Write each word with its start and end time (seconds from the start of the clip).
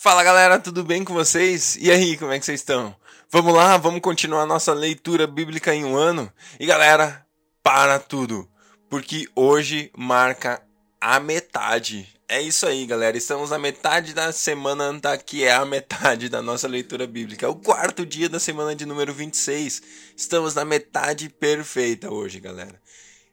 Fala 0.00 0.22
galera, 0.22 0.60
tudo 0.60 0.84
bem 0.84 1.02
com 1.02 1.12
vocês? 1.12 1.76
E 1.80 1.90
aí, 1.90 2.16
como 2.16 2.30
é 2.30 2.38
que 2.38 2.44
vocês 2.46 2.60
estão? 2.60 2.94
Vamos 3.32 3.52
lá, 3.52 3.76
vamos 3.76 4.00
continuar 4.00 4.46
nossa 4.46 4.72
leitura 4.72 5.26
bíblica 5.26 5.74
em 5.74 5.84
um 5.84 5.96
ano? 5.96 6.32
E 6.60 6.64
galera, 6.66 7.26
para 7.64 7.98
tudo, 7.98 8.48
porque 8.88 9.26
hoje 9.34 9.90
marca 9.98 10.62
a 11.00 11.18
metade. 11.18 12.06
É 12.28 12.40
isso 12.40 12.64
aí, 12.64 12.86
galera. 12.86 13.16
Estamos 13.16 13.50
na 13.50 13.58
metade 13.58 14.14
da 14.14 14.30
semana 14.30 14.92
da 15.00 15.18
que 15.18 15.42
é 15.42 15.52
a 15.52 15.64
metade 15.66 16.28
da 16.28 16.40
nossa 16.40 16.68
leitura 16.68 17.04
bíblica. 17.04 17.46
É 17.46 17.48
o 17.48 17.56
quarto 17.56 18.06
dia 18.06 18.28
da 18.28 18.38
semana 18.38 18.76
de 18.76 18.86
número 18.86 19.12
26. 19.12 19.82
Estamos 20.16 20.54
na 20.54 20.64
metade 20.64 21.28
perfeita 21.28 22.08
hoje, 22.08 22.38
galera. 22.38 22.80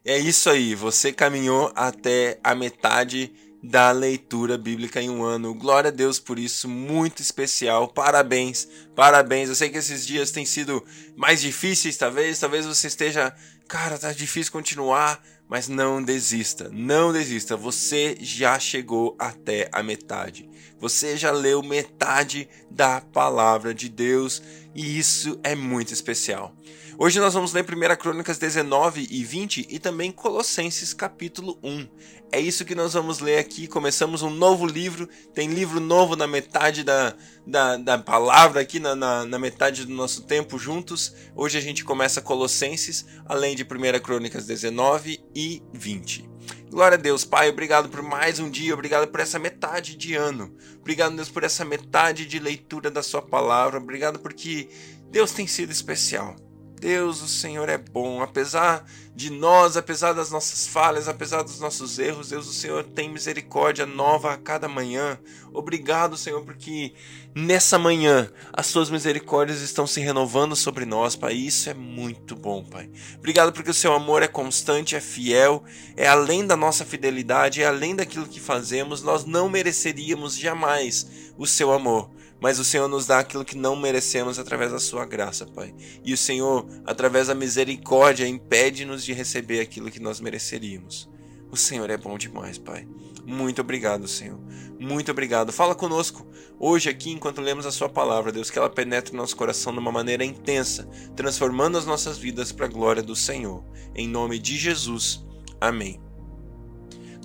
É 0.04 0.18
isso 0.18 0.50
aí, 0.50 0.74
você 0.74 1.12
caminhou 1.12 1.72
até 1.76 2.40
a 2.42 2.56
metade 2.56 3.32
da 3.62 3.90
leitura 3.90 4.56
bíblica 4.56 5.00
em 5.00 5.10
um 5.10 5.24
ano. 5.24 5.54
Glória 5.54 5.88
a 5.88 5.92
Deus 5.92 6.18
por 6.18 6.38
isso, 6.38 6.68
muito 6.68 7.22
especial. 7.22 7.88
Parabéns, 7.88 8.68
parabéns. 8.94 9.48
Eu 9.48 9.54
sei 9.54 9.68
que 9.68 9.78
esses 9.78 10.06
dias 10.06 10.30
têm 10.30 10.44
sido 10.44 10.84
mais 11.16 11.40
difíceis, 11.40 11.96
talvez, 11.96 12.38
talvez 12.38 12.66
você 12.66 12.86
esteja, 12.86 13.34
cara, 13.68 13.98
tá 13.98 14.12
difícil 14.12 14.52
continuar, 14.52 15.22
mas 15.48 15.68
não 15.68 16.02
desista, 16.02 16.68
não 16.72 17.12
desista. 17.12 17.56
Você 17.56 18.16
já 18.20 18.58
chegou 18.58 19.16
até 19.18 19.68
a 19.72 19.82
metade. 19.82 20.48
Você 20.78 21.16
já 21.16 21.30
leu 21.30 21.62
metade 21.62 22.48
da 22.70 23.00
palavra 23.00 23.72
de 23.72 23.88
Deus 23.88 24.42
e 24.74 24.98
isso 24.98 25.40
é 25.42 25.54
muito 25.54 25.92
especial. 25.92 26.54
Hoje 26.98 27.20
nós 27.20 27.34
vamos 27.34 27.52
ler 27.52 27.62
1 27.62 27.96
Crônicas 27.96 28.38
19 28.38 29.06
e 29.10 29.22
20 29.22 29.66
e 29.68 29.78
também 29.78 30.10
Colossenses 30.10 30.94
capítulo 30.94 31.58
1. 31.62 31.86
É 32.32 32.40
isso 32.40 32.64
que 32.64 32.74
nós 32.74 32.94
vamos 32.94 33.20
ler 33.20 33.36
aqui. 33.36 33.66
Começamos 33.66 34.22
um 34.22 34.30
novo 34.30 34.64
livro, 34.64 35.06
tem 35.34 35.50
livro 35.50 35.78
novo 35.78 36.16
na 36.16 36.26
metade 36.26 36.82
da, 36.82 37.14
da, 37.46 37.76
da 37.76 37.98
palavra 37.98 38.62
aqui, 38.62 38.80
na, 38.80 38.96
na, 38.96 39.26
na 39.26 39.38
metade 39.38 39.84
do 39.84 39.92
nosso 39.92 40.22
tempo 40.22 40.58
juntos. 40.58 41.14
Hoje 41.34 41.58
a 41.58 41.60
gente 41.60 41.84
começa 41.84 42.22
Colossenses, 42.22 43.04
além 43.26 43.54
de 43.54 43.62
1 43.62 44.00
Crônicas 44.02 44.46
19 44.46 45.22
e 45.34 45.62
20. 45.74 46.26
Glória 46.70 46.96
a 46.96 47.00
Deus, 47.00 47.26
Pai, 47.26 47.50
obrigado 47.50 47.90
por 47.90 48.00
mais 48.00 48.38
um 48.38 48.48
dia, 48.48 48.72
obrigado 48.72 49.08
por 49.08 49.20
essa 49.20 49.38
metade 49.38 49.96
de 49.96 50.14
ano. 50.14 50.56
Obrigado, 50.80 51.14
Deus, 51.14 51.28
por 51.28 51.44
essa 51.44 51.64
metade 51.64 52.24
de 52.24 52.38
leitura 52.38 52.90
da 52.90 53.02
Sua 53.02 53.20
palavra. 53.20 53.78
Obrigado 53.78 54.18
porque 54.18 54.70
Deus 55.10 55.32
tem 55.32 55.46
sido 55.46 55.70
especial. 55.70 56.45
Deus, 56.80 57.22
o 57.22 57.28
Senhor 57.28 57.68
é 57.68 57.78
bom, 57.78 58.22
apesar 58.22 58.84
de 59.14 59.30
nós, 59.30 59.78
apesar 59.78 60.12
das 60.12 60.30
nossas 60.30 60.66
falhas, 60.66 61.08
apesar 61.08 61.42
dos 61.42 61.58
nossos 61.58 61.98
erros, 61.98 62.28
Deus, 62.28 62.46
o 62.46 62.52
Senhor 62.52 62.84
tem 62.84 63.08
misericórdia 63.08 63.86
nova 63.86 64.34
a 64.34 64.36
cada 64.36 64.68
manhã. 64.68 65.18
Obrigado, 65.54 66.18
Senhor, 66.18 66.44
porque 66.44 66.92
nessa 67.34 67.78
manhã 67.78 68.30
as 68.52 68.66
suas 68.66 68.90
misericórdias 68.90 69.62
estão 69.62 69.86
se 69.86 70.00
renovando 70.00 70.54
sobre 70.54 70.84
nós, 70.84 71.16
Pai. 71.16 71.32
Isso 71.32 71.70
é 71.70 71.74
muito 71.74 72.36
bom, 72.36 72.62
Pai. 72.62 72.90
Obrigado 73.16 73.52
porque 73.54 73.70
o 73.70 73.74
seu 73.74 73.94
amor 73.94 74.22
é 74.22 74.28
constante, 74.28 74.94
é 74.94 75.00
fiel, 75.00 75.64
é 75.96 76.06
além 76.06 76.46
da 76.46 76.56
nossa 76.56 76.84
fidelidade, 76.84 77.62
é 77.62 77.66
além 77.66 77.96
daquilo 77.96 78.28
que 78.28 78.38
fazemos. 78.38 79.02
Nós 79.02 79.24
não 79.24 79.48
mereceríamos 79.48 80.36
jamais 80.36 81.06
o 81.38 81.46
seu 81.46 81.72
amor 81.72 82.10
mas 82.40 82.58
o 82.58 82.64
Senhor 82.64 82.88
nos 82.88 83.06
dá 83.06 83.18
aquilo 83.18 83.44
que 83.44 83.56
não 83.56 83.76
merecemos 83.76 84.38
através 84.38 84.70
da 84.70 84.78
sua 84.78 85.04
graça, 85.04 85.46
Pai. 85.46 85.74
E 86.04 86.12
o 86.12 86.18
Senhor, 86.18 86.66
através 86.84 87.28
da 87.28 87.34
misericórdia, 87.34 88.26
impede-nos 88.26 89.04
de 89.04 89.12
receber 89.12 89.60
aquilo 89.60 89.90
que 89.90 90.00
nós 90.00 90.20
mereceríamos. 90.20 91.08
O 91.50 91.56
Senhor 91.56 91.88
é 91.90 91.96
bom 91.96 92.18
demais, 92.18 92.58
Pai. 92.58 92.86
Muito 93.26 93.60
obrigado, 93.60 94.06
Senhor. 94.06 94.38
Muito 94.78 95.10
obrigado. 95.10 95.52
Fala 95.52 95.74
conosco 95.74 96.26
hoje 96.60 96.88
aqui 96.88 97.10
enquanto 97.10 97.40
lemos 97.40 97.66
a 97.66 97.72
Sua 97.72 97.88
palavra, 97.88 98.30
Deus, 98.30 98.50
que 98.50 98.58
ela 98.58 98.70
penetre 98.70 99.12
no 99.12 99.18
nosso 99.18 99.36
coração 99.36 99.72
de 99.72 99.80
uma 99.80 99.90
maneira 99.90 100.24
intensa, 100.24 100.88
transformando 101.16 101.76
as 101.76 101.86
nossas 101.86 102.18
vidas 102.18 102.52
para 102.52 102.66
a 102.66 102.68
glória 102.70 103.02
do 103.02 103.16
Senhor. 103.16 103.64
Em 103.94 104.06
nome 104.06 104.38
de 104.38 104.56
Jesus. 104.56 105.24
Amém. 105.60 106.05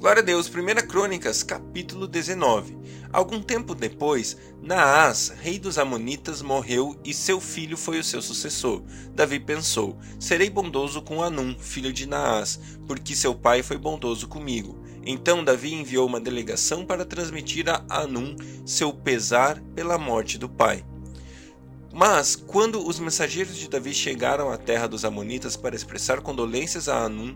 Glória 0.02 0.24
a 0.24 0.26
Deus, 0.26 0.50
1 0.50 0.88
Crônicas, 0.88 1.44
capítulo 1.44 2.08
19. 2.08 2.76
Algum 3.14 3.40
tempo 3.40 3.76
depois, 3.76 4.36
Naás, 4.60 5.32
rei 5.40 5.60
dos 5.60 5.78
Amonitas, 5.78 6.42
morreu 6.42 7.00
e 7.06 7.14
seu 7.14 7.40
filho 7.40 7.78
foi 7.78 8.00
o 8.00 8.04
seu 8.04 8.20
sucessor. 8.20 8.82
Davi 9.14 9.40
pensou: 9.40 10.00
Serei 10.20 10.50
bondoso 10.50 11.04
com 11.04 11.22
Anum, 11.22 11.56
filho 11.56 11.94
de 11.94 12.08
Naás, 12.08 12.60
porque 12.88 13.16
seu 13.16 13.36
pai 13.36 13.62
foi 13.62 13.78
bondoso 13.78 14.28
comigo. 14.28 14.84
Então 15.06 15.44
Davi 15.44 15.72
enviou 15.72 16.08
uma 16.08 16.20
delegação 16.20 16.84
para 16.84 17.06
transmitir 17.06 17.70
a 17.70 17.86
Anum 17.88 18.36
seu 18.66 18.92
pesar 18.92 19.62
pela 19.76 20.00
morte 20.00 20.36
do 20.36 20.50
pai. 20.50 20.84
Mas, 21.94 22.36
quando 22.36 22.88
os 22.88 23.00
mensageiros 23.00 23.56
de 23.56 23.70
Davi 23.70 23.94
chegaram 23.94 24.50
à 24.50 24.58
terra 24.58 24.88
dos 24.88 25.06
Amonitas 25.06 25.56
para 25.56 25.76
expressar 25.76 26.22
condolências 26.22 26.88
a 26.88 27.04
Anum, 27.04 27.36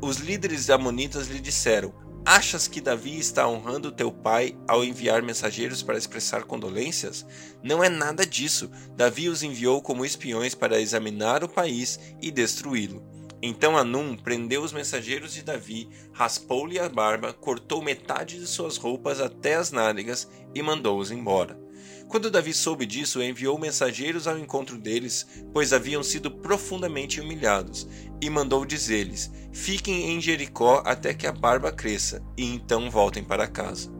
os 0.00 0.18
líderes 0.18 0.70
amonitas 0.70 1.28
lhe 1.28 1.40
disseram: 1.40 1.92
Achas 2.24 2.66
que 2.66 2.80
Davi 2.80 3.18
está 3.18 3.46
honrando 3.48 3.92
teu 3.92 4.10
pai 4.10 4.56
ao 4.66 4.84
enviar 4.84 5.22
mensageiros 5.22 5.82
para 5.82 5.96
expressar 5.96 6.42
condolências? 6.42 7.24
Não 7.62 7.84
é 7.84 7.88
nada 7.88 8.26
disso. 8.26 8.70
Davi 8.96 9.28
os 9.28 9.42
enviou 9.42 9.80
como 9.80 10.04
espiões 10.04 10.54
para 10.54 10.80
examinar 10.80 11.44
o 11.44 11.48
país 11.48 12.00
e 12.20 12.30
destruí-lo. 12.30 13.02
Então 13.40 13.76
Anum 13.76 14.16
prendeu 14.16 14.62
os 14.62 14.72
mensageiros 14.72 15.32
de 15.32 15.42
Davi, 15.42 15.88
raspou-lhe 16.12 16.80
a 16.80 16.88
barba, 16.88 17.32
cortou 17.32 17.82
metade 17.82 18.40
de 18.40 18.46
suas 18.46 18.76
roupas 18.76 19.20
até 19.20 19.54
as 19.54 19.70
nádegas 19.70 20.28
e 20.54 20.62
mandou-os 20.62 21.10
embora. 21.10 21.65
Quando 22.08 22.30
Davi 22.30 22.52
soube 22.52 22.86
disso, 22.86 23.20
enviou 23.22 23.58
mensageiros 23.58 24.28
ao 24.28 24.38
encontro 24.38 24.78
deles, 24.78 25.26
pois 25.52 25.72
haviam 25.72 26.02
sido 26.02 26.30
profundamente 26.30 27.20
humilhados, 27.20 27.88
e 28.20 28.30
mandou 28.30 28.64
dizer-lhes: 28.64 29.30
Fiquem 29.52 30.12
em 30.12 30.20
Jericó 30.20 30.82
até 30.86 31.12
que 31.12 31.26
a 31.26 31.32
barba 31.32 31.72
cresça, 31.72 32.22
e 32.36 32.44
então 32.44 32.90
voltem 32.90 33.24
para 33.24 33.48
casa. 33.48 33.90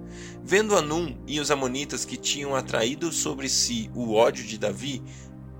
Vendo 0.42 0.76
Anum 0.76 1.16
e 1.26 1.40
os 1.40 1.50
amonitas 1.50 2.04
que 2.04 2.16
tinham 2.16 2.54
atraído 2.54 3.10
sobre 3.12 3.48
si 3.48 3.90
o 3.94 4.14
ódio 4.14 4.44
de 4.44 4.56
Davi, 4.56 5.02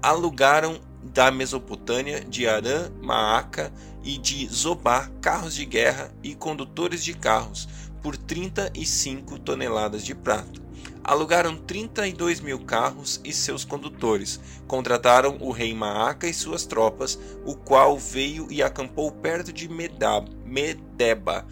alugaram 0.01 0.81
da 1.03 1.31
Mesopotâmia, 1.31 2.21
de 2.21 2.47
Arã, 2.47 2.91
Maaca 3.03 3.73
e 4.05 4.19
de 4.19 4.47
Zobá 4.47 5.11
carros 5.21 5.55
de 5.55 5.65
guerra 5.65 6.15
e 6.23 6.35
condutores 6.35 7.03
de 7.05 7.15
carros 7.15 7.69
por 8.03 8.17
35 8.17 9.39
toneladas 9.41 10.05
de 10.05 10.15
prata 10.15 10.66
alugaram 11.07 11.57
32 11.57 12.41
mil 12.41 12.59
carros 12.59 13.21
e 13.25 13.33
seus 13.33 13.65
condutores, 13.65 14.41
contrataram 14.67 15.39
o 15.41 15.53
rei 15.53 15.73
Maaca 15.73 16.27
e 16.27 16.35
suas 16.35 16.67
tropas, 16.67 17.17
o 17.45 17.55
qual 17.55 17.97
veio 17.97 18.49
e 18.51 18.61
acampou 18.61 19.13
perto 19.13 19.53
de 19.53 19.69
Medeba, 19.69 21.47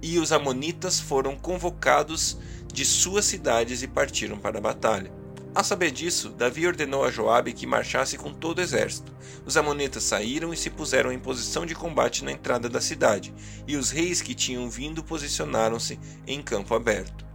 e 0.00 0.16
os 0.20 0.30
amonitas 0.30 1.00
foram 1.00 1.36
convocados 1.36 2.38
de 2.72 2.84
suas 2.84 3.24
cidades 3.24 3.82
e 3.82 3.88
partiram 3.88 4.38
para 4.38 4.58
a 4.58 4.62
batalha. 4.62 5.12
Ao 5.52 5.64
saber 5.64 5.90
disso, 5.90 6.28
Davi 6.28 6.64
ordenou 6.64 7.04
a 7.04 7.10
Joabe 7.10 7.52
que 7.52 7.66
marchasse 7.66 8.16
com 8.16 8.32
todo 8.32 8.58
o 8.58 8.62
exército. 8.62 9.12
Os 9.44 9.56
amonitas 9.56 10.04
saíram 10.04 10.54
e 10.54 10.56
se 10.56 10.70
puseram 10.70 11.10
em 11.10 11.18
posição 11.18 11.66
de 11.66 11.74
combate 11.74 12.24
na 12.24 12.30
entrada 12.30 12.68
da 12.68 12.80
cidade, 12.80 13.34
e 13.66 13.76
os 13.76 13.90
reis 13.90 14.22
que 14.22 14.36
tinham 14.36 14.70
vindo 14.70 15.02
posicionaram-se 15.02 15.98
em 16.24 16.40
campo 16.40 16.76
aberto. 16.76 17.29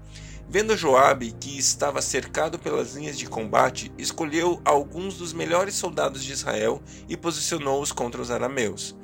Vendo 0.48 0.78
Joabe 0.78 1.32
que 1.32 1.58
estava 1.58 2.02
cercado 2.02 2.60
pelas 2.60 2.94
linhas 2.94 3.18
de 3.18 3.28
combate, 3.28 3.92
escolheu 3.98 4.62
alguns 4.64 5.18
dos 5.18 5.34
melhores 5.34 5.74
soldados 5.74 6.24
de 6.24 6.32
Israel 6.32 6.82
e 7.10 7.18
posicionou-os 7.18 7.92
contra 7.92 8.22
os 8.22 8.30
arameus 8.30 8.96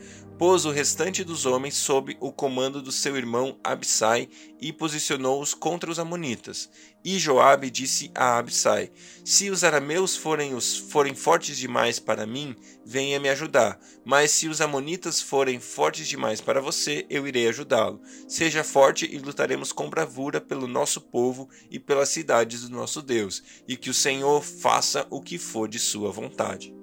pôs 0.42 0.66
o 0.66 0.72
restante 0.72 1.24
dos 1.24 1.46
homens 1.46 1.76
sob 1.76 2.18
o 2.20 2.32
comando 2.32 2.82
do 2.82 2.92
seu 2.92 3.16
irmão 3.16 3.60
Abissai 3.64 4.28
e 4.60 4.74
posicionou-os 4.74 5.54
contra 5.54 5.92
os 5.92 6.00
amonitas. 6.00 6.68
E 7.06 7.20
Joabe 7.20 7.70
disse 7.70 8.10
a 8.16 8.40
Abissai: 8.40 8.90
Se 9.24 9.52
os 9.52 9.64
arameus 9.64 10.18
forem, 10.18 10.56
os, 10.56 10.76
forem 10.76 11.14
fortes 11.14 11.56
demais 11.60 12.00
para 12.00 12.26
mim, 12.26 12.56
venha 12.84 13.20
me 13.20 13.30
ajudar. 13.30 13.80
Mas 14.04 14.32
se 14.32 14.48
os 14.48 14.62
amonitas 14.62 15.22
forem 15.22 15.60
fortes 15.60 16.08
demais 16.08 16.42
para 16.42 16.60
você, 16.60 17.06
eu 17.08 17.28
irei 17.28 17.48
ajudá-lo. 17.48 18.02
Seja 18.28 18.64
forte 18.64 19.08
e 19.14 19.20
lutaremos 19.20 19.72
com 19.72 19.92
bravura 19.92 20.42
pelo 20.42 20.66
nosso 20.66 21.02
povo 21.02 21.48
e 21.70 21.78
pelas 21.78 22.10
cidades 22.10 22.62
do 22.62 22.76
nosso 22.76 23.04
Deus, 23.04 23.44
e 23.68 23.78
que 23.78 23.92
o 23.92 23.94
Senhor 23.94 24.42
faça 24.42 25.06
o 25.12 25.22
que 25.22 25.38
for 25.38 25.68
de 25.68 25.78
sua 25.78 26.12
vontade. 26.12 26.81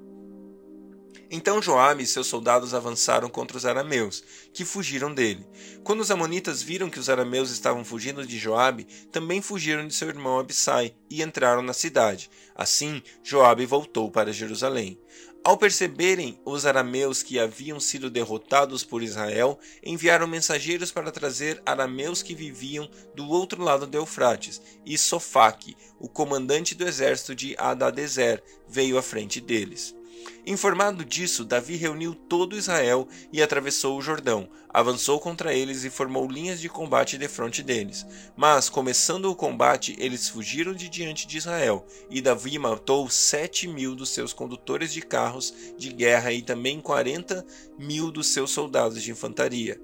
Então 1.31 1.61
Joabe 1.61 2.05
e 2.05 2.07
seus 2.07 2.27
soldados 2.27 2.73
avançaram 2.73 3.29
contra 3.29 3.57
os 3.57 3.67
arameus, 3.67 4.25
que 4.53 4.65
fugiram 4.65 5.13
dele. 5.13 5.47
Quando 5.85 6.01
os 6.01 6.11
amonitas 6.11 6.63
viram 6.63 6.89
que 6.89 6.99
os 6.99 7.11
arameus 7.11 7.51
estavam 7.51 7.85
fugindo 7.85 8.27
de 8.27 8.39
Joabe, 8.39 8.85
também 9.13 9.43
fugiram 9.43 9.87
de 9.87 9.93
seu 9.93 10.09
irmão 10.09 10.39
Abissai 10.39 10.95
e 11.11 11.23
entraram 11.23 11.61
na 11.61 11.75
cidade. 11.75 12.31
Assim, 12.55 13.03
Joabe 13.23 13.67
voltou 13.67 14.11
para 14.11 14.33
Jerusalém. 14.33 14.99
Ao 15.45 15.57
perceberem 15.57 16.41
os 16.45 16.67
arameus 16.67 17.23
que 17.23 17.39
haviam 17.39 17.79
sido 17.79 18.11
derrotados 18.11 18.83
por 18.83 19.03
Israel, 19.03 19.59
enviaram 19.83 20.27
mensageiros 20.27 20.91
para 20.91 21.13
trazer 21.13 21.63
arameus 21.65 22.23
que 22.23 22.35
viviam 22.35 22.91
do 23.15 23.29
outro 23.29 23.63
lado 23.63 23.87
do 23.87 23.97
Eufrates, 23.97 24.61
e 24.85 24.99
Sofaque, 24.99 25.77
o 25.99 26.09
comandante 26.09 26.75
do 26.75 26.87
exército 26.87 27.35
de 27.35 27.55
Adadezer, 27.59 28.43
veio 28.67 28.99
à 28.99 29.03
frente 29.03 29.41
deles. 29.41 29.98
Informado 30.47 31.05
disso, 31.05 31.45
Davi 31.45 31.77
reuniu 31.77 32.15
todo 32.15 32.57
Israel 32.57 33.07
e 33.33 33.43
atravessou 33.43 33.99
o 33.99 34.01
Jordão, 34.01 34.49
avançou 34.69 35.21
contra 35.21 35.53
eles 35.53 35.85
e 35.85 35.91
formou 35.91 36.27
linhas 36.27 36.61
de 36.61 36.69
combate 36.69 37.19
defronte 37.19 37.63
deles. 37.63 38.07
Mas, 38.37 38.69
começando 38.69 39.27
o 39.27 39.37
combate, 39.37 39.95
eles 39.99 40.29
fugiram 40.29 40.73
de 40.73 40.89
diante 40.89 41.27
de 41.27 41.37
Israel, 41.37 41.87
e 42.09 42.23
Davi 42.23 42.59
matou 42.59 43.11
sete 43.11 43.69
mil 43.69 43.95
dos 43.95 44.09
seus 44.09 44.33
condutores 44.33 44.93
de 44.93 45.03
carros 45.03 45.53
de 45.77 45.93
guerra 45.93 46.33
e 46.33 46.41
também 46.41 46.81
quarenta 46.81 47.45
mil 47.79 48.11
dos 48.11 48.29
seus 48.29 48.51
soldados 48.51 49.03
de 49.03 49.11
infantaria. 49.11 49.79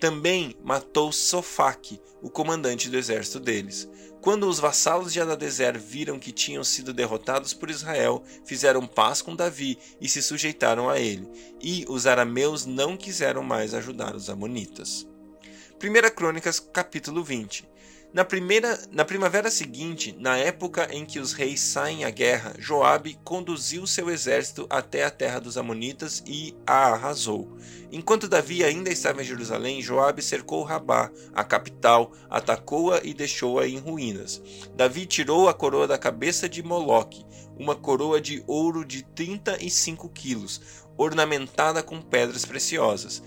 Também 0.00 0.56
matou 0.64 1.12
Sofaque, 1.12 2.00
o 2.22 2.30
comandante 2.30 2.88
do 2.88 2.96
exército 2.96 3.38
deles. 3.38 3.86
Quando 4.22 4.48
os 4.48 4.58
vassalos 4.58 5.12
de 5.12 5.20
Adadezer 5.20 5.78
viram 5.78 6.18
que 6.18 6.32
tinham 6.32 6.64
sido 6.64 6.92
derrotados 6.92 7.52
por 7.52 7.68
Israel, 7.68 8.24
fizeram 8.44 8.86
paz 8.86 9.20
com 9.20 9.36
Davi 9.36 9.78
e 10.00 10.08
se 10.08 10.22
sujeitaram 10.22 10.88
a 10.88 10.98
ele, 10.98 11.30
e 11.60 11.84
os 11.86 12.06
arameus 12.06 12.64
não 12.64 12.96
quiseram 12.96 13.42
mais 13.42 13.74
ajudar 13.74 14.16
os 14.16 14.30
amonitas. 14.30 15.06
1 15.82 16.14
Crônicas 16.14 16.58
capítulo 16.58 17.22
20 17.22 17.68
na, 18.12 18.24
primeira, 18.24 18.78
na 18.90 19.04
primavera 19.04 19.50
seguinte, 19.50 20.16
na 20.18 20.36
época 20.36 20.88
em 20.92 21.04
que 21.04 21.20
os 21.20 21.32
reis 21.32 21.60
saem 21.60 22.04
à 22.04 22.10
guerra, 22.10 22.54
Joabe 22.58 23.18
conduziu 23.22 23.86
seu 23.86 24.10
exército 24.10 24.66
até 24.68 25.04
a 25.04 25.10
terra 25.10 25.38
dos 25.38 25.56
amonitas 25.56 26.22
e 26.26 26.56
a 26.66 26.92
arrasou. 26.92 27.56
Enquanto 27.92 28.28
Davi 28.28 28.64
ainda 28.64 28.90
estava 28.90 29.22
em 29.22 29.24
Jerusalém, 29.24 29.80
Joabe 29.80 30.22
cercou 30.22 30.64
Rabá, 30.64 31.10
a 31.32 31.44
capital, 31.44 32.12
atacou-a 32.28 33.00
e 33.04 33.14
deixou-a 33.14 33.66
em 33.66 33.78
ruínas. 33.78 34.42
Davi 34.74 35.06
tirou 35.06 35.48
a 35.48 35.54
coroa 35.54 35.86
da 35.86 35.98
cabeça 35.98 36.48
de 36.48 36.62
Moloque, 36.62 37.24
uma 37.56 37.76
coroa 37.76 38.20
de 38.20 38.42
ouro 38.46 38.84
de 38.84 39.04
35 39.04 40.08
quilos, 40.08 40.60
ornamentada 40.96 41.82
com 41.82 42.00
pedras 42.00 42.44
preciosas 42.44 43.22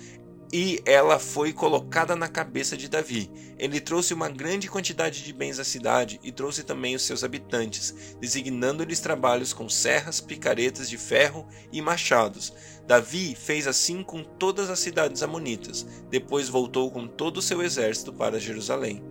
e 0.53 0.79
ela 0.85 1.17
foi 1.17 1.51
colocada 1.51 2.15
na 2.15 2.27
cabeça 2.27 2.77
de 2.77 2.87
Davi. 2.87 3.27
Ele 3.57 3.79
trouxe 3.79 4.13
uma 4.13 4.29
grande 4.29 4.69
quantidade 4.69 5.23
de 5.23 5.33
bens 5.33 5.57
à 5.57 5.63
cidade 5.63 6.19
e 6.21 6.31
trouxe 6.31 6.61
também 6.61 6.93
os 6.95 7.01
seus 7.01 7.23
habitantes, 7.23 8.15
designando-lhes 8.21 8.99
trabalhos 8.99 9.51
com 9.51 9.67
serras, 9.67 10.21
picaretas 10.21 10.87
de 10.87 10.95
ferro 10.95 11.47
e 11.71 11.81
machados. 11.81 12.53
Davi 12.85 13.33
fez 13.35 13.65
assim 13.65 14.03
com 14.03 14.23
todas 14.23 14.69
as 14.69 14.77
cidades 14.77 15.23
amonitas. 15.23 15.87
Depois 16.11 16.49
voltou 16.49 16.91
com 16.91 17.07
todo 17.07 17.37
o 17.37 17.41
seu 17.41 17.63
exército 17.63 18.13
para 18.13 18.39
Jerusalém. 18.39 19.03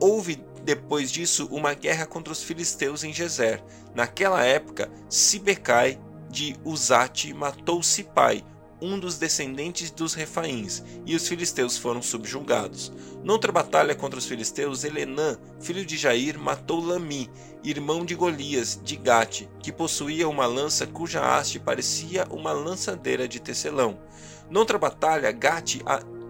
Houve 0.00 0.42
depois 0.64 1.12
disso 1.12 1.46
uma 1.50 1.74
guerra 1.74 2.06
contra 2.06 2.32
os 2.32 2.42
filisteus 2.42 3.04
em 3.04 3.12
Gezer. 3.12 3.62
Naquela 3.94 4.42
época, 4.42 4.90
Sibecai 5.06 6.00
de 6.30 6.56
Uzate 6.64 7.34
matou 7.34 7.82
Sipai, 7.82 8.42
um 8.80 8.98
dos 8.98 9.18
descendentes 9.18 9.90
dos 9.90 10.14
Refaíns, 10.14 10.82
e 11.04 11.14
os 11.14 11.26
filisteus 11.26 11.76
foram 11.76 12.02
subjugados. 12.02 12.92
Noutra 13.24 13.50
batalha 13.50 13.94
contra 13.94 14.18
os 14.18 14.26
filisteus, 14.26 14.84
Elenã, 14.84 15.38
filho 15.60 15.84
de 15.84 15.96
Jair, 15.96 16.38
matou 16.38 16.84
Lami, 16.84 17.30
irmão 17.64 18.04
de 18.04 18.14
Golias, 18.14 18.80
de 18.82 18.96
Gate, 18.96 19.48
que 19.60 19.72
possuía 19.72 20.28
uma 20.28 20.46
lança 20.46 20.86
cuja 20.86 21.20
haste 21.20 21.58
parecia 21.58 22.26
uma 22.30 22.52
lançadeira 22.52 23.26
de 23.26 23.40
tecelão. 23.40 23.98
Noutra 24.50 24.78
batalha, 24.78 25.32
Gate 25.32 25.82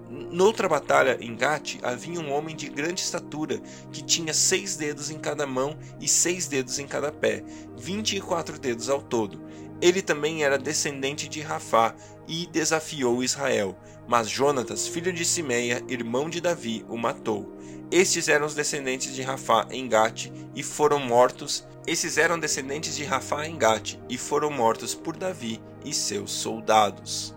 Noutra 0.09 0.69
batalha 0.69 1.19
em 1.21 1.35
Gate 1.35 1.79
havia 1.83 2.21
um 2.21 2.33
homem 2.33 2.55
de 2.55 2.69
grande 2.69 3.01
estatura 3.01 3.61
que 3.93 4.05
tinha 4.05 4.33
seis 4.33 4.77
dedos 4.77 5.11
em 5.11 5.19
cada 5.19 5.47
mão 5.47 5.77
e 6.01 6.07
seis 6.07 6.47
dedos 6.47 6.79
em 6.79 6.87
cada 6.87 7.11
pé, 7.11 7.43
vinte 7.77 8.17
e 8.17 8.21
quatro 8.21 8.59
dedos 8.59 8.89
ao 8.89 9.03
todo. 9.03 9.41
Ele 9.81 10.01
também 10.01 10.43
era 10.45 10.57
descendente 10.57 11.29
de 11.29 11.41
Rafá 11.41 11.95
e 12.27 12.47
desafiou 12.47 13.23
Israel, 13.23 13.77
mas 14.07 14.29
Jonatas, 14.29 14.87
filho 14.87 15.13
de 15.13 15.25
Simeia, 15.25 15.83
irmão 15.89 16.29
de 16.29 16.41
Davi, 16.41 16.85
o 16.89 16.97
matou. 16.97 17.57
Estes 17.91 18.29
eram 18.29 18.47
os 18.47 18.55
descendentes 18.55 19.15
de 19.15 19.23
Rafá 19.23 19.67
em 19.71 19.89
Gate 19.89 20.31
e 20.55 20.63
foram 20.63 20.99
mortos. 20.99 21.67
Esses 21.87 22.19
eram 22.19 22.39
descendentes 22.39 22.97
de 22.97 23.05
Rafá 23.05 23.47
em 23.47 23.57
Gate 23.57 23.97
e 24.09 24.19
foram 24.19 24.51
mortos 24.51 24.95
por 24.95 25.17
Davi 25.17 25.61
e 25.85 25.93
seus 25.93 26.33
soldados. 26.33 27.35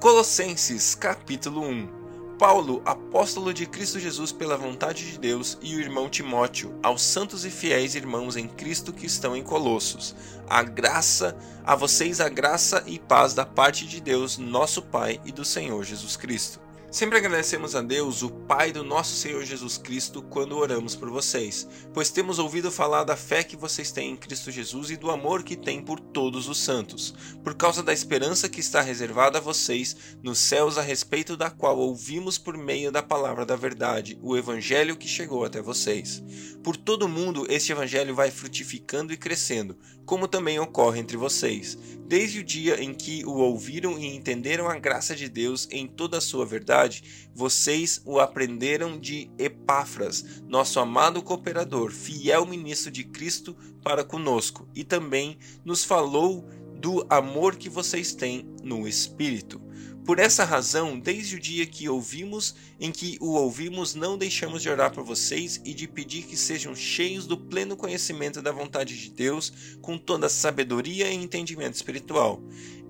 Colossenses 0.00 0.94
capítulo 0.94 1.62
1 1.62 2.03
Paulo, 2.38 2.82
apóstolo 2.84 3.54
de 3.54 3.64
Cristo 3.64 4.00
Jesus 4.00 4.32
pela 4.32 4.56
vontade 4.56 5.10
de 5.10 5.18
Deus, 5.18 5.56
e 5.62 5.76
o 5.76 5.80
irmão 5.80 6.08
Timóteo, 6.08 6.78
aos 6.82 7.00
santos 7.00 7.44
e 7.44 7.50
fiéis 7.50 7.94
irmãos 7.94 8.36
em 8.36 8.48
Cristo 8.48 8.92
que 8.92 9.06
estão 9.06 9.36
em 9.36 9.42
Colossos. 9.42 10.14
A 10.48 10.62
graça 10.62 11.36
a 11.64 11.74
vocês 11.74 12.20
a 12.20 12.28
graça 12.28 12.82
e 12.86 12.98
paz 12.98 13.34
da 13.34 13.46
parte 13.46 13.86
de 13.86 14.00
Deus, 14.00 14.36
nosso 14.36 14.82
Pai 14.82 15.20
e 15.24 15.32
do 15.32 15.44
Senhor 15.44 15.82
Jesus 15.84 16.16
Cristo. 16.16 16.60
Sempre 16.94 17.18
agradecemos 17.18 17.74
a 17.74 17.82
Deus, 17.82 18.22
o 18.22 18.30
Pai 18.30 18.70
do 18.70 18.84
nosso 18.84 19.16
Senhor 19.16 19.42
Jesus 19.42 19.76
Cristo, 19.76 20.22
quando 20.22 20.56
oramos 20.56 20.94
por 20.94 21.10
vocês, 21.10 21.66
pois 21.92 22.08
temos 22.08 22.38
ouvido 22.38 22.70
falar 22.70 23.02
da 23.02 23.16
fé 23.16 23.42
que 23.42 23.56
vocês 23.56 23.90
têm 23.90 24.12
em 24.12 24.16
Cristo 24.16 24.48
Jesus 24.52 24.90
e 24.90 24.96
do 24.96 25.10
amor 25.10 25.42
que 25.42 25.56
têm 25.56 25.82
por 25.82 25.98
todos 25.98 26.48
os 26.48 26.56
santos, 26.56 27.12
por 27.42 27.56
causa 27.56 27.82
da 27.82 27.92
esperança 27.92 28.48
que 28.48 28.60
está 28.60 28.80
reservada 28.80 29.38
a 29.38 29.40
vocês 29.40 29.96
nos 30.22 30.38
céus, 30.38 30.78
a 30.78 30.82
respeito 30.82 31.36
da 31.36 31.50
qual 31.50 31.76
ouvimos 31.76 32.38
por 32.38 32.56
meio 32.56 32.92
da 32.92 33.02
palavra 33.02 33.44
da 33.44 33.56
verdade, 33.56 34.16
o 34.22 34.36
Evangelho 34.36 34.96
que 34.96 35.08
chegou 35.08 35.44
até 35.44 35.60
vocês. 35.60 36.22
Por 36.62 36.76
todo 36.76 37.06
o 37.06 37.08
mundo, 37.08 37.44
este 37.50 37.72
Evangelho 37.72 38.14
vai 38.14 38.30
frutificando 38.30 39.12
e 39.12 39.16
crescendo, 39.16 39.76
como 40.06 40.28
também 40.28 40.60
ocorre 40.60 41.00
entre 41.00 41.16
vocês, 41.16 41.76
desde 42.06 42.40
o 42.40 42.44
dia 42.44 42.80
em 42.80 42.94
que 42.94 43.24
o 43.24 43.32
ouviram 43.32 43.98
e 43.98 44.14
entenderam 44.14 44.68
a 44.68 44.78
graça 44.78 45.16
de 45.16 45.28
Deus 45.28 45.66
em 45.70 45.86
toda 45.86 46.18
a 46.18 46.20
sua 46.20 46.46
verdade, 46.46 46.83
vocês 47.34 48.00
o 48.04 48.18
aprenderam 48.18 48.98
de 48.98 49.30
Epáfras, 49.38 50.42
nosso 50.48 50.80
amado 50.80 51.22
cooperador, 51.22 51.90
fiel 51.90 52.46
ministro 52.46 52.90
de 52.90 53.04
Cristo 53.04 53.56
para 53.82 54.04
conosco, 54.04 54.68
e 54.74 54.84
também 54.84 55.38
nos 55.64 55.84
falou 55.84 56.44
do 56.76 57.06
amor 57.08 57.56
que 57.56 57.68
vocês 57.68 58.14
têm 58.14 58.46
no 58.62 58.86
Espírito. 58.86 59.60
Por 60.04 60.18
essa 60.18 60.44
razão, 60.44 61.00
desde 61.00 61.36
o 61.36 61.40
dia 61.40 61.64
que 61.64 61.88
ouvimos, 61.88 62.54
em 62.78 62.92
que 62.92 63.16
o 63.22 63.30
ouvimos, 63.30 63.94
não 63.94 64.18
deixamos 64.18 64.60
de 64.60 64.68
orar 64.68 64.92
por 64.92 65.02
vocês 65.02 65.62
e 65.64 65.72
de 65.72 65.88
pedir 65.88 66.24
que 66.24 66.36
sejam 66.36 66.76
cheios 66.76 67.26
do 67.26 67.38
pleno 67.38 67.74
conhecimento 67.74 68.42
da 68.42 68.52
vontade 68.52 69.00
de 69.00 69.10
Deus, 69.10 69.50
com 69.80 69.96
toda 69.96 70.28
sabedoria 70.28 71.08
e 71.10 71.14
entendimento 71.14 71.76
espiritual. 71.76 72.42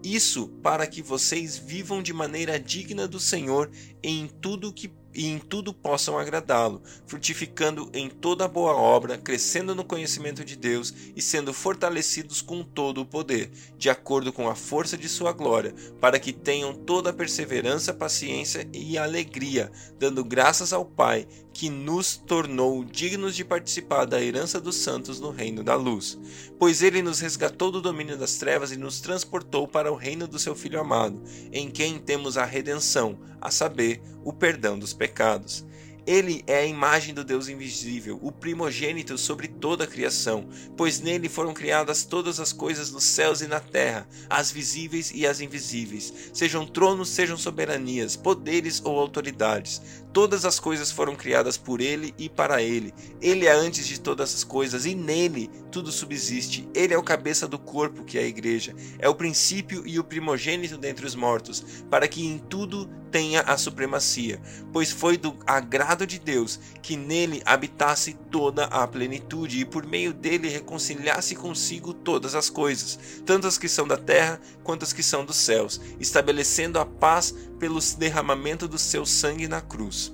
Isso 0.04 0.48
para 0.62 0.86
que 0.86 1.00
vocês 1.00 1.56
vivam 1.56 2.02
de 2.02 2.12
maneira 2.12 2.60
digna 2.60 3.08
do 3.08 3.18
Senhor 3.18 3.70
em 4.02 4.28
tudo 4.28 4.70
que 4.70 4.92
e 5.14 5.26
em 5.26 5.38
tudo 5.38 5.72
possam 5.72 6.18
agradá-lo, 6.18 6.82
frutificando 7.06 7.88
em 7.92 8.08
toda 8.08 8.48
boa 8.48 8.74
obra, 8.74 9.16
crescendo 9.16 9.74
no 9.74 9.84
conhecimento 9.84 10.44
de 10.44 10.56
Deus 10.56 10.92
e 11.14 11.22
sendo 11.22 11.52
fortalecidos 11.52 12.42
com 12.42 12.62
todo 12.62 13.00
o 13.00 13.06
poder, 13.06 13.50
de 13.78 13.88
acordo 13.88 14.32
com 14.32 14.48
a 14.48 14.54
força 14.54 14.96
de 14.96 15.08
sua 15.08 15.32
glória, 15.32 15.74
para 16.00 16.18
que 16.18 16.32
tenham 16.32 16.74
toda 16.74 17.10
a 17.10 17.12
perseverança, 17.14 17.94
paciência 17.94 18.68
e 18.72 18.98
alegria, 18.98 19.70
dando 19.98 20.24
graças 20.24 20.72
ao 20.72 20.84
Pai, 20.84 21.26
que 21.52 21.70
nos 21.70 22.16
tornou 22.16 22.84
dignos 22.84 23.36
de 23.36 23.44
participar 23.44 24.04
da 24.06 24.20
herança 24.20 24.60
dos 24.60 24.74
santos 24.74 25.20
no 25.20 25.30
reino 25.30 25.62
da 25.62 25.76
luz. 25.76 26.18
Pois 26.58 26.82
ele 26.82 27.00
nos 27.00 27.20
resgatou 27.20 27.70
do 27.70 27.80
domínio 27.80 28.18
das 28.18 28.36
trevas 28.36 28.72
e 28.72 28.76
nos 28.76 29.00
transportou 29.00 29.68
para 29.68 29.92
o 29.92 29.94
reino 29.94 30.26
do 30.26 30.38
seu 30.38 30.56
Filho 30.56 30.80
amado, 30.80 31.22
em 31.52 31.70
quem 31.70 31.98
temos 31.98 32.36
a 32.36 32.44
redenção, 32.44 33.18
a 33.44 33.50
saber, 33.50 34.02
o 34.24 34.32
perdão 34.32 34.78
dos 34.78 34.94
pecados. 34.94 35.64
Ele 36.06 36.44
é 36.46 36.58
a 36.58 36.66
imagem 36.66 37.14
do 37.14 37.24
Deus 37.24 37.48
invisível, 37.48 38.18
o 38.20 38.30
primogênito 38.30 39.16
sobre 39.16 39.48
toda 39.48 39.84
a 39.84 39.86
criação, 39.86 40.46
pois 40.76 41.00
nele 41.00 41.30
foram 41.30 41.54
criadas 41.54 42.04
todas 42.04 42.38
as 42.38 42.52
coisas 42.52 42.90
nos 42.90 43.04
céus 43.04 43.40
e 43.40 43.46
na 43.46 43.58
terra, 43.58 44.06
as 44.28 44.50
visíveis 44.50 45.10
e 45.14 45.26
as 45.26 45.40
invisíveis, 45.40 46.30
sejam 46.34 46.66
tronos, 46.66 47.08
sejam 47.08 47.38
soberanias, 47.38 48.16
poderes 48.16 48.82
ou 48.84 48.98
autoridades. 48.98 49.80
Todas 50.12 50.44
as 50.44 50.60
coisas 50.60 50.90
foram 50.90 51.16
criadas 51.16 51.56
por 51.56 51.80
ele 51.80 52.14
e 52.18 52.28
para 52.28 52.62
ele. 52.62 52.92
Ele 53.20 53.46
é 53.46 53.52
antes 53.52 53.86
de 53.86 53.98
todas 53.98 54.34
as 54.34 54.44
coisas 54.44 54.84
e 54.84 54.94
nele 54.94 55.50
tudo 55.74 55.90
subsiste. 55.90 56.68
Ele 56.72 56.94
é 56.94 56.96
o 56.96 57.02
cabeça 57.02 57.48
do 57.48 57.58
corpo, 57.58 58.04
que 58.04 58.16
é 58.16 58.22
a 58.22 58.26
igreja. 58.26 58.72
É 58.96 59.08
o 59.08 59.14
princípio 59.14 59.84
e 59.84 59.98
o 59.98 60.04
primogênito 60.04 60.78
dentre 60.78 61.04
os 61.04 61.16
mortos, 61.16 61.82
para 61.90 62.06
que 62.06 62.24
em 62.24 62.38
tudo 62.38 62.88
tenha 63.10 63.40
a 63.40 63.56
supremacia, 63.56 64.40
pois 64.72 64.90
foi 64.90 65.16
do 65.16 65.36
agrado 65.46 66.04
de 66.04 66.18
Deus 66.18 66.58
que 66.82 66.96
nele 66.96 67.42
habitasse 67.44 68.14
toda 68.28 68.64
a 68.64 68.86
plenitude 68.86 69.60
e 69.60 69.64
por 69.64 69.86
meio 69.86 70.12
dele 70.12 70.48
reconciliasse 70.48 71.34
consigo 71.36 71.94
todas 71.94 72.34
as 72.34 72.50
coisas, 72.50 72.98
tanto 73.24 73.46
as 73.46 73.58
que 73.58 73.68
são 73.68 73.86
da 73.86 73.96
terra 73.96 74.40
quanto 74.64 74.84
as 74.84 74.92
que 74.92 75.02
são 75.02 75.24
dos 75.24 75.36
céus, 75.36 75.80
estabelecendo 76.00 76.78
a 76.78 76.86
paz 76.86 77.32
pelo 77.58 77.78
derramamento 77.96 78.66
do 78.66 78.78
seu 78.78 79.06
sangue 79.06 79.46
na 79.46 79.60
cruz. 79.60 80.12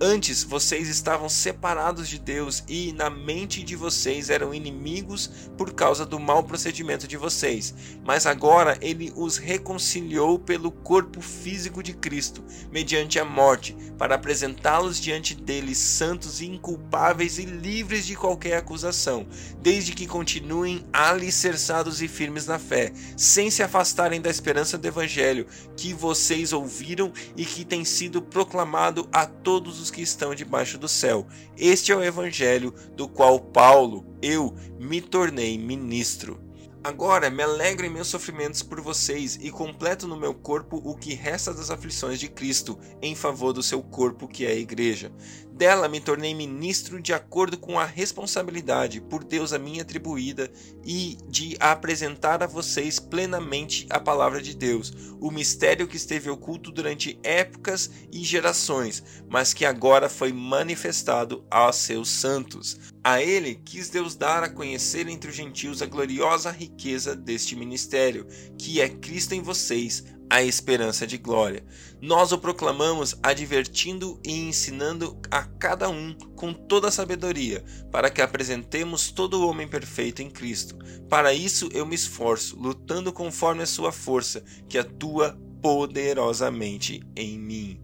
Antes 0.00 0.44
vocês 0.44 0.88
estavam 0.88 1.28
separados 1.28 2.08
de 2.08 2.20
Deus 2.20 2.62
e 2.68 2.92
na 2.92 3.10
mente 3.10 3.64
de 3.64 3.74
vocês 3.74 4.30
eram 4.30 4.54
inimigos 4.54 5.28
por 5.56 5.72
causa 5.72 6.06
do 6.06 6.20
mau 6.20 6.44
procedimento 6.44 7.08
de 7.08 7.16
vocês. 7.16 7.74
Mas 8.04 8.24
agora 8.24 8.78
ele 8.80 9.12
os 9.16 9.38
reconciliou 9.38 10.38
pelo 10.38 10.70
corpo 10.70 11.20
físico 11.20 11.82
de 11.82 11.92
Cristo, 11.94 12.44
mediante 12.70 13.18
a 13.18 13.24
morte, 13.24 13.76
para 13.98 14.14
apresentá-los 14.14 15.00
diante 15.00 15.34
dele 15.34 15.74
santos 15.74 16.40
e 16.40 16.46
inculpáveis 16.46 17.38
e 17.38 17.44
livres 17.44 18.06
de 18.06 18.14
qualquer 18.14 18.56
acusação, 18.56 19.26
desde 19.60 19.92
que 19.92 20.06
continuem 20.06 20.84
alicerçados 20.92 22.00
e 22.00 22.06
firmes 22.06 22.46
na 22.46 22.60
fé, 22.60 22.92
sem 23.16 23.50
se 23.50 23.64
afastarem 23.64 24.20
da 24.20 24.30
esperança 24.30 24.78
do 24.78 24.86
evangelho 24.86 25.48
que 25.76 25.92
vocês 25.92 26.52
ouviram 26.52 27.12
e 27.36 27.44
que 27.44 27.64
tem 27.64 27.84
sido 27.84 28.22
proclamado 28.22 29.08
a 29.12 29.26
todos 29.26 29.80
os 29.80 29.87
que 29.90 30.02
estão 30.02 30.34
debaixo 30.34 30.78
do 30.78 30.88
céu. 30.88 31.26
Este 31.56 31.92
é 31.92 31.96
o 31.96 32.02
evangelho 32.02 32.74
do 32.94 33.08
qual 33.08 33.38
Paulo, 33.40 34.04
eu, 34.22 34.54
me 34.78 35.00
tornei 35.00 35.58
ministro. 35.58 36.47
Agora 36.82 37.28
me 37.28 37.42
alegro 37.42 37.84
em 37.84 37.90
meus 37.90 38.06
sofrimentos 38.06 38.62
por 38.62 38.80
vocês 38.80 39.36
e 39.42 39.50
completo 39.50 40.06
no 40.06 40.16
meu 40.16 40.32
corpo 40.32 40.80
o 40.84 40.94
que 40.94 41.12
resta 41.12 41.52
das 41.52 41.70
aflições 41.70 42.20
de 42.20 42.28
Cristo 42.28 42.78
em 43.02 43.16
favor 43.16 43.52
do 43.52 43.64
seu 43.64 43.82
corpo, 43.82 44.28
que 44.28 44.46
é 44.46 44.52
a 44.52 44.56
Igreja. 44.56 45.10
Dela 45.52 45.88
me 45.88 45.98
tornei 46.00 46.32
ministro 46.34 47.02
de 47.02 47.12
acordo 47.12 47.58
com 47.58 47.80
a 47.80 47.84
responsabilidade 47.84 49.00
por 49.00 49.24
Deus 49.24 49.52
a 49.52 49.58
mim 49.58 49.80
atribuída 49.80 50.48
e 50.84 51.18
de 51.28 51.56
apresentar 51.58 52.44
a 52.44 52.46
vocês 52.46 53.00
plenamente 53.00 53.84
a 53.90 53.98
palavra 53.98 54.40
de 54.40 54.54
Deus, 54.54 54.92
o 55.20 55.32
mistério 55.32 55.88
que 55.88 55.96
esteve 55.96 56.30
oculto 56.30 56.70
durante 56.70 57.18
épocas 57.24 57.90
e 58.12 58.22
gerações, 58.22 59.02
mas 59.28 59.52
que 59.52 59.64
agora 59.64 60.08
foi 60.08 60.32
manifestado 60.32 61.44
aos 61.50 61.74
seus 61.74 62.08
santos. 62.08 62.78
A 63.02 63.22
ele 63.22 63.54
quis 63.54 63.88
Deus 63.88 64.16
dar 64.16 64.42
a 64.42 64.48
conhecer 64.48 65.08
entre 65.08 65.30
os 65.30 65.36
gentios 65.36 65.80
a 65.80 65.86
gloriosa 65.86 66.50
riqueza 66.50 67.14
deste 67.14 67.54
ministério, 67.54 68.26
que 68.58 68.80
é 68.80 68.88
Cristo 68.88 69.34
em 69.34 69.40
vocês, 69.40 70.04
a 70.30 70.42
esperança 70.42 71.06
de 71.06 71.16
glória. 71.16 71.64
Nós 72.00 72.32
o 72.32 72.38
proclamamos 72.38 73.16
advertindo 73.22 74.20
e 74.24 74.48
ensinando 74.48 75.18
a 75.30 75.42
cada 75.42 75.88
um 75.88 76.12
com 76.36 76.52
toda 76.52 76.88
a 76.88 76.92
sabedoria, 76.92 77.64
para 77.90 78.10
que 78.10 78.20
apresentemos 78.20 79.10
todo 79.10 79.40
o 79.40 79.48
homem 79.48 79.66
perfeito 79.66 80.20
em 80.20 80.28
Cristo. 80.28 80.76
Para 81.08 81.32
isso 81.32 81.68
eu 81.72 81.86
me 81.86 81.94
esforço, 81.94 82.58
lutando 82.58 83.12
conforme 83.12 83.62
a 83.62 83.66
sua 83.66 83.90
força, 83.90 84.44
que 84.68 84.76
atua 84.76 85.38
poderosamente 85.62 87.02
em 87.16 87.38
mim. 87.38 87.80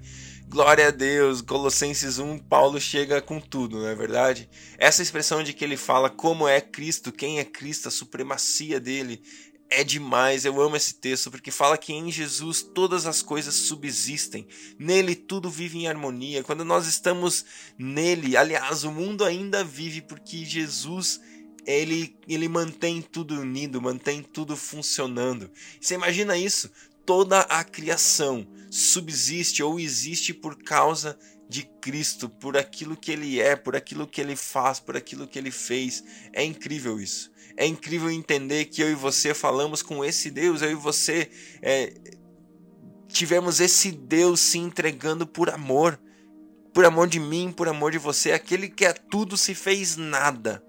Glória 0.54 0.87
a 0.87 0.90
Deus, 0.92 1.40
Colossenses 1.40 2.20
1, 2.20 2.38
Paulo 2.38 2.80
chega 2.80 3.20
com 3.20 3.40
tudo, 3.40 3.80
não 3.80 3.88
é 3.88 3.94
verdade? 3.96 4.49
Essa 4.78 5.02
expressão 5.02 5.42
de 5.42 5.52
que 5.52 5.64
ele 5.64 5.76
fala 5.76 6.08
como 6.08 6.46
é 6.46 6.61
Cristo, 6.61 7.11
quem 7.11 7.40
é 7.40 7.44
Cristo, 7.44 7.88
a 7.88 7.90
supremacia 7.90 8.78
dele, 8.78 9.20
é 9.68 9.82
demais, 9.82 10.44
eu 10.44 10.62
amo 10.62 10.76
esse 10.76 10.94
texto 10.94 11.28
porque 11.28 11.50
fala 11.50 11.76
que 11.76 11.92
em 11.92 12.08
Jesus 12.08 12.62
todas 12.62 13.04
as 13.04 13.20
coisas 13.20 13.52
subsistem, 13.52 14.46
nele 14.78 15.16
tudo 15.16 15.50
vive 15.50 15.78
em 15.78 15.88
harmonia. 15.88 16.44
Quando 16.44 16.64
nós 16.64 16.87
estamos 16.87 17.44
nele, 17.76 18.37
aliás, 18.37 18.84
o 18.84 18.92
mundo 18.92 19.25
ainda 19.25 19.64
vive 19.64 20.02
porque 20.02 20.44
Jesus 20.44 21.20
ele, 21.66 22.16
ele 22.28 22.46
mantém 22.46 23.02
tudo 23.02 23.40
unido, 23.40 23.82
mantém 23.82 24.23
tudo 24.23 24.56
funcionando. 24.56 25.50
Você 25.80 25.94
imagina 25.94 26.37
isso? 26.37 26.70
Toda 27.06 27.40
a 27.40 27.62
criação 27.62 28.46
subsiste 28.70 29.62
ou 29.62 29.78
existe 29.78 30.32
por 30.32 30.56
causa 30.62 31.18
de 31.49 31.62
Cristo, 31.80 32.28
por 32.28 32.56
aquilo 32.56 32.96
que 32.96 33.12
ele 33.12 33.40
é, 33.40 33.54
por 33.54 33.76
aquilo 33.76 34.06
que 34.06 34.20
ele 34.20 34.34
faz, 34.34 34.80
por 34.80 34.96
aquilo 34.96 35.28
que 35.28 35.38
ele 35.38 35.50
fez. 35.50 36.02
É 36.32 36.42
incrível 36.42 36.99
isso. 36.99 37.30
É 37.56 37.66
incrível 37.66 38.11
entender 38.11 38.64
que 38.64 38.82
eu 38.82 38.90
e 38.90 38.94
você 38.94 39.32
falamos 39.32 39.82
com 39.82 40.04
esse 40.04 40.30
Deus, 40.30 40.62
eu 40.62 40.73
e 40.73 40.75
você 40.75 41.30
é, 41.62 41.94
tivemos 43.06 43.61
esse 43.61 43.92
Deus 43.92 44.40
se 44.40 44.58
entregando 44.58 45.26
por 45.26 45.49
amor, 45.50 46.00
por 46.73 46.84
amor 46.84 47.06
de 47.06 47.20
mim, 47.20 47.52
por 47.56 47.68
amor 47.68 47.92
de 47.92 47.99
você. 47.99 48.32
Aquele 48.32 48.68
que 48.68 48.84
é 48.84 48.92
tudo 48.92 49.37
se 49.37 49.54
fez 49.54 49.96
nada 49.96 50.64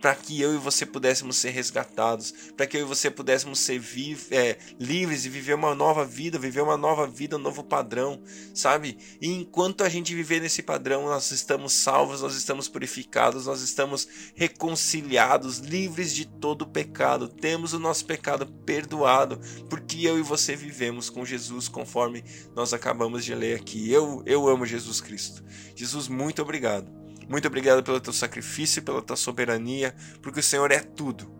para 0.00 0.14
que 0.14 0.40
eu 0.40 0.54
e 0.54 0.58
você 0.58 0.84
pudéssemos 0.84 1.36
ser 1.36 1.50
resgatados, 1.50 2.32
para 2.56 2.66
que 2.66 2.76
eu 2.76 2.82
e 2.82 2.84
você 2.84 3.10
pudéssemos 3.10 3.58
ser 3.58 3.82
é, 4.30 4.58
livres 4.78 5.24
e 5.24 5.28
viver 5.28 5.54
uma 5.54 5.74
nova 5.74 6.04
vida, 6.04 6.38
viver 6.38 6.60
uma 6.60 6.76
nova 6.76 7.06
vida, 7.06 7.36
um 7.36 7.40
novo 7.40 7.64
padrão, 7.64 8.20
sabe? 8.54 8.98
E 9.20 9.28
enquanto 9.28 9.82
a 9.82 9.88
gente 9.88 10.14
viver 10.14 10.40
nesse 10.40 10.62
padrão, 10.62 11.06
nós 11.06 11.30
estamos 11.30 11.72
salvos, 11.72 12.22
nós 12.22 12.36
estamos 12.36 12.68
purificados, 12.68 13.46
nós 13.46 13.62
estamos 13.62 14.06
reconciliados, 14.34 15.58
livres 15.58 16.14
de 16.14 16.26
todo 16.26 16.66
pecado, 16.66 17.28
temos 17.28 17.72
o 17.72 17.78
nosso 17.78 18.04
pecado 18.04 18.46
perdoado, 18.46 19.40
porque 19.68 20.06
eu 20.06 20.18
e 20.18 20.22
você 20.22 20.54
vivemos 20.54 21.10
com 21.10 21.24
Jesus, 21.24 21.68
conforme 21.68 22.24
nós 22.54 22.72
acabamos 22.72 23.24
de 23.24 23.34
ler 23.34 23.56
aqui. 23.56 23.90
Eu, 23.90 24.22
eu 24.26 24.48
amo 24.48 24.66
Jesus 24.66 25.00
Cristo. 25.00 25.42
Jesus, 25.74 26.08
muito 26.08 26.42
obrigado 26.42 27.05
muito 27.28 27.48
obrigado 27.48 27.82
pelo 27.82 28.00
teu 28.00 28.12
sacrifício, 28.12 28.82
pela 28.82 29.02
tua 29.02 29.16
soberania, 29.16 29.94
porque 30.22 30.40
o 30.40 30.42
Senhor 30.42 30.70
é 30.70 30.78
tudo. 30.78 31.30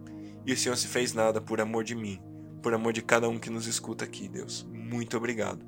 E 0.45 0.53
o 0.53 0.57
Senhor 0.57 0.77
se 0.77 0.87
fez 0.87 1.13
nada 1.13 1.41
por 1.41 1.61
amor 1.61 1.85
de 1.85 1.95
mim, 1.95 2.21
por 2.63 2.75
amor 2.75 2.93
de 2.93 3.03
cada 3.03 3.29
um 3.29 3.39
que 3.39 3.51
nos 3.51 3.67
escuta 3.67 4.05
aqui, 4.05 4.29
Deus. 4.29 4.67
Muito 4.73 5.17
obrigado. 5.17 5.65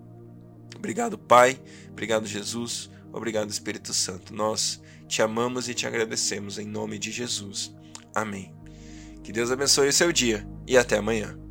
Obrigado, 0.77 1.19
Pai. 1.19 1.61
Obrigado, 1.91 2.27
Jesus. 2.27 2.91
Obrigado, 3.13 3.51
Espírito 3.51 3.93
Santo. 3.95 4.35
Nós 4.35 4.81
te 5.07 5.23
amamos 5.23 5.69
e 5.69 5.75
te 5.75 5.87
agradecemos 5.87 6.59
em 6.59 6.67
nome 6.67 6.99
de 6.99 7.11
Jesus. 7.11 7.75
Amém. 8.15 8.55
Que 9.23 9.33
Deus 9.33 9.51
abençoe 9.51 9.89
o 9.89 9.93
seu 9.93 10.13
dia 10.13 10.47
e 10.67 10.77
até 10.77 10.99
amanhã. 10.99 11.48